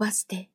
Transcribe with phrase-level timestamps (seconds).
[0.00, 0.48] ば捨て。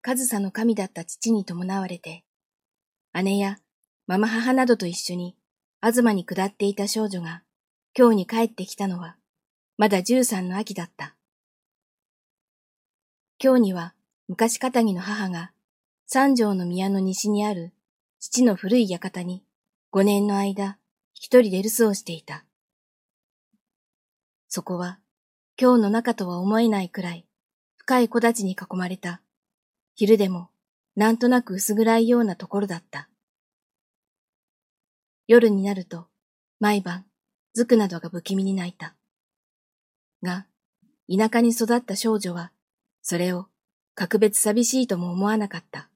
[0.00, 2.24] 上総の神だった父に伴われて、
[3.22, 3.58] 姉や
[4.06, 5.36] ママ母などと一緒に
[5.82, 7.42] 東に下っていた少女が
[7.96, 9.16] 今日に帰ってきたのは、
[9.76, 11.14] まだ十三の秋だった。
[13.42, 13.92] 今日には
[14.26, 15.52] 昔かたぎの母が
[16.06, 17.74] 三条の宮の西にある
[18.20, 19.44] 父の古い館に
[19.90, 20.78] 五年の間
[21.12, 22.46] 一人で留守をしていた。
[24.54, 25.00] そこは
[25.60, 27.26] 今日の中とは思えないくらい
[27.76, 29.20] 深い木立に囲まれた
[29.96, 30.48] 昼でも
[30.94, 33.08] なんとなく薄暗いようなところだった。
[35.26, 36.06] 夜になると
[36.60, 37.04] 毎晩
[37.52, 38.94] ズクなどが不気味に泣いた。
[40.22, 40.46] が、
[41.10, 42.52] 田舎に育った少女は
[43.02, 43.46] それを
[43.96, 45.88] 格別寂しいとも思わなかった。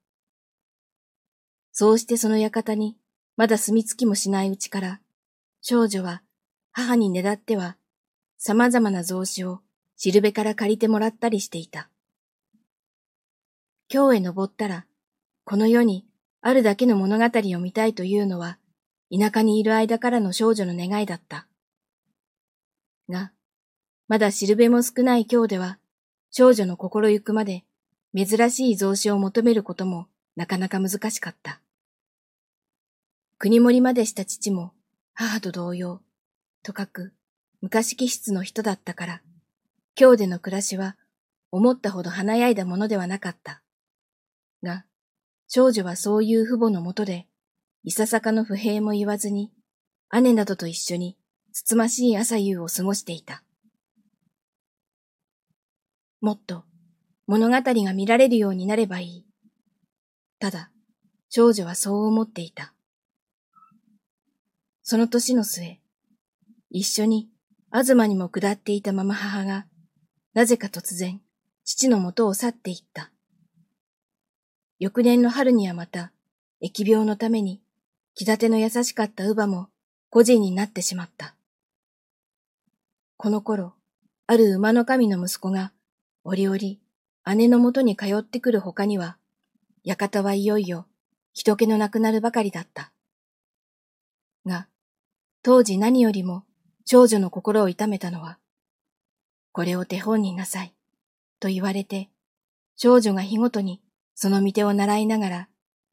[1.71, 2.97] そうしてその館に
[3.37, 4.99] まだ住み着きもしないうちから、
[5.61, 6.23] 少女は
[6.73, 7.77] 母にねだっては
[8.41, 9.59] 様々な雑誌を
[9.97, 11.89] しるべから借りてもらったりしていた。
[13.93, 14.85] 今日へ登ったら、
[15.43, 16.05] この世に
[16.39, 18.57] あるだけの物語を見たいというのは、
[19.11, 21.47] 田舎にいる間からの少女の願いだった。
[23.09, 23.33] が、
[24.07, 25.77] まだしるべも少ない今日では、
[26.31, 27.65] 少女の心ゆくまで
[28.15, 31.59] 珍しい増資を求めることもなかなか難しかった。
[33.37, 34.71] 国盛りまでした父も
[35.13, 35.99] 母と同様、
[36.63, 37.11] とかく
[37.61, 39.21] 昔気質の人だったから、
[39.99, 40.95] 今日での暮らしは
[41.51, 43.61] 思ったほど華やいだものではなかった。
[44.63, 44.85] が、
[45.47, 47.27] 少女はそういう父母のもとで、
[47.83, 49.51] いささかの不平も言わずに、
[50.21, 51.17] 姉などと一緒に
[51.51, 53.43] つつましい朝夕を過ごしていた。
[56.21, 56.63] もっと
[57.27, 59.25] 物語が見られるようになればいい。
[60.39, 60.71] ただ、
[61.29, 62.73] 少女はそう思っていた。
[64.81, 65.79] その年の末、
[66.69, 67.29] 一緒に
[67.71, 69.67] 東にも下っていたまま母が、
[70.33, 71.21] なぜか突然、
[71.63, 73.11] 父のもとを去っていった。
[74.79, 76.11] 翌年の春にはまた、
[76.63, 77.61] 疫病のために、
[78.15, 79.69] 気立ての優しかった乳母も
[80.09, 81.35] 孤児になってしまった。
[83.17, 83.73] この頃、
[84.25, 85.71] ある馬の神の息子が
[86.23, 86.59] 折々、
[87.35, 89.17] 姉のもとに通ってくる他には、
[89.85, 90.87] 館はいよいよ
[91.33, 92.91] 人気のなくなるばかりだった。
[94.45, 94.67] が、
[95.43, 96.43] 当時何よりも
[96.91, 98.39] 少女の心を痛めたのは、
[99.51, 100.73] これを手本になさい、
[101.39, 102.09] と言われて、
[102.77, 103.79] 少女が日ごとに
[104.15, 105.49] その見手を習いながら、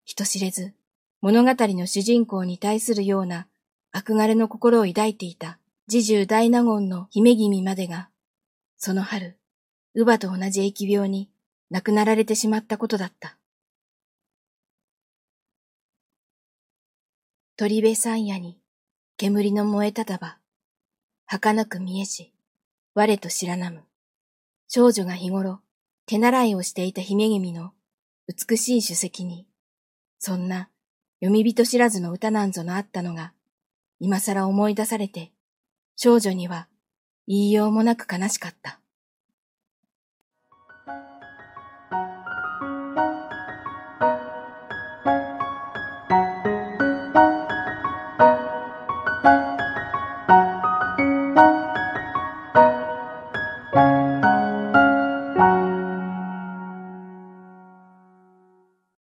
[0.06, 0.72] 人知れず
[1.20, 3.46] 物語の主人公に対するような
[3.94, 8.08] 憧れの心を抱いていた侍従大納言の姫君までが、
[8.78, 9.36] その春、
[9.94, 11.28] 乳母と同じ疫病に
[11.70, 13.36] 亡くなられてしまったことだった。
[17.58, 18.58] 鳥部山野に
[19.18, 20.38] 煙の燃えたたば、
[21.28, 22.32] 儚く見えし、
[22.94, 23.82] 我と知らなむ。
[24.69, 25.60] 少女が日頃
[26.06, 27.72] 手習いをしていた姫君の
[28.28, 29.44] 美しい主席に、
[30.20, 30.69] そんな
[31.20, 33.32] 読み人知らずの歌なんぞのあったのが、
[33.98, 35.32] 今更思い出されて、
[35.97, 36.69] 少女には
[37.26, 38.78] 言いようもなく悲しかった。